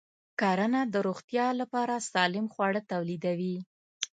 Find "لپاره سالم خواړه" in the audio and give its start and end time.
1.59-2.81